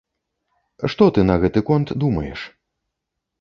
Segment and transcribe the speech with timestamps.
[0.93, 2.39] Што ты на гэты конт думаеш?